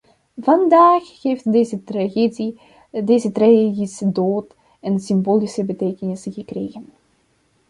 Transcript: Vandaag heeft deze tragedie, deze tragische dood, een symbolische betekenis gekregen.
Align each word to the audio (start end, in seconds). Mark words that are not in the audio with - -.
Vandaag 0.37 1.21
heeft 1.21 1.51
deze 1.51 1.83
tragedie, 1.83 2.59
deze 3.03 3.31
tragische 3.31 4.11
dood, 4.11 4.55
een 4.81 4.99
symbolische 4.99 5.63
betekenis 5.63 6.23
gekregen. 6.29 6.85